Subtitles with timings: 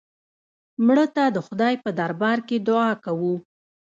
[0.85, 3.35] مړه ته د خدای په دربار کې دعا کوو